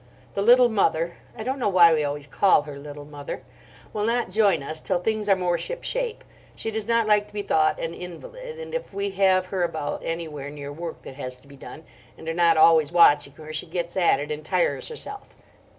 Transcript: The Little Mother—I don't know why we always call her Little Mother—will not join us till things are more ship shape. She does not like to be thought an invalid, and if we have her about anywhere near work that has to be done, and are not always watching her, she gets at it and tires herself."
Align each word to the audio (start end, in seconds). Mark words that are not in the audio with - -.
The 0.33 0.41
Little 0.41 0.67
Mother—I 0.69 1.43
don't 1.43 1.59
know 1.59 1.69
why 1.69 1.93
we 1.93 2.03
always 2.03 2.25
call 2.25 2.63
her 2.63 2.79
Little 2.79 3.05
Mother—will 3.05 4.03
not 4.03 4.31
join 4.31 4.63
us 4.63 4.81
till 4.81 4.97
things 4.99 5.29
are 5.29 5.35
more 5.35 5.59
ship 5.59 5.83
shape. 5.83 6.23
She 6.55 6.71
does 6.71 6.87
not 6.87 7.05
like 7.05 7.27
to 7.27 7.33
be 7.35 7.43
thought 7.43 7.79
an 7.79 7.93
invalid, 7.93 8.57
and 8.57 8.73
if 8.73 8.95
we 8.95 9.11
have 9.11 9.45
her 9.45 9.61
about 9.61 10.01
anywhere 10.03 10.49
near 10.49 10.73
work 10.73 11.03
that 11.03 11.17
has 11.17 11.35
to 11.35 11.47
be 11.47 11.55
done, 11.55 11.83
and 12.17 12.27
are 12.27 12.33
not 12.33 12.57
always 12.57 12.91
watching 12.91 13.33
her, 13.33 13.53
she 13.53 13.67
gets 13.67 13.95
at 13.95 14.19
it 14.19 14.31
and 14.31 14.43
tires 14.43 14.87
herself." 14.87 15.35